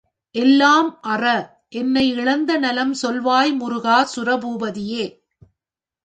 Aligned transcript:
எல்லாம்அற, 0.35 1.23
என்னை 1.71 2.05
இழந்தநலம் 2.13 2.93
சொல்லாய்முரு 3.01 3.79
கா! 3.81 3.97
சுர 4.05 4.37
பூபதியே! 4.37 5.05